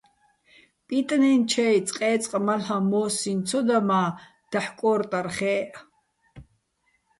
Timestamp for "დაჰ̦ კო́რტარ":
4.51-5.27